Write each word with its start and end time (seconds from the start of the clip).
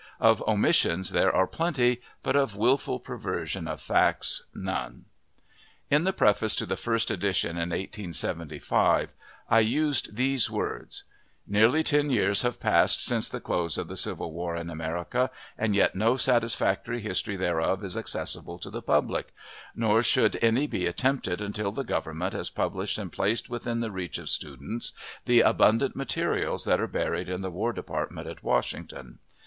Of 0.19 0.41
omissions 0.47 1.11
there 1.11 1.31
are 1.31 1.45
plenty, 1.45 2.01
but 2.23 2.35
of 2.35 2.55
wilful 2.55 2.99
perversion 2.99 3.67
of 3.67 3.79
facts, 3.79 4.45
none. 4.51 5.05
In 5.91 6.05
the 6.05 6.11
preface 6.11 6.55
to 6.55 6.65
the 6.65 6.75
first 6.75 7.11
edition, 7.11 7.51
in 7.51 7.69
1875, 7.69 9.13
I 9.47 9.59
used 9.59 10.15
these 10.15 10.49
words: 10.49 11.03
"Nearly 11.45 11.83
ten 11.83 12.09
years 12.09 12.41
have 12.41 12.59
passed 12.59 13.05
since 13.05 13.29
the 13.29 13.39
close 13.39 13.77
of 13.77 13.87
the 13.89 13.95
civil 13.95 14.31
war 14.31 14.55
in 14.55 14.71
America, 14.71 15.29
and 15.55 15.75
yet 15.75 15.93
no 15.93 16.17
satisfactory 16.17 17.01
history 17.01 17.35
thereof 17.35 17.83
is 17.85 17.95
accessible 17.95 18.57
to 18.57 18.71
the 18.71 18.81
public; 18.81 19.27
nor 19.75 20.01
should 20.01 20.35
any 20.43 20.65
be 20.65 20.87
attempted 20.87 21.41
until 21.41 21.71
the 21.71 21.83
Government 21.83 22.33
has 22.33 22.49
published, 22.49 22.97
and 22.97 23.11
placed 23.11 23.51
within 23.51 23.81
the 23.81 23.91
reach 23.91 24.17
of 24.17 24.29
students, 24.31 24.93
the 25.27 25.41
abundant 25.41 25.95
materials 25.95 26.65
that 26.65 26.81
are 26.81 26.87
buried 26.87 27.29
in 27.29 27.43
the 27.43 27.51
War 27.51 27.71
Department 27.71 28.27
at 28.27 28.41
Washington. 28.41 29.19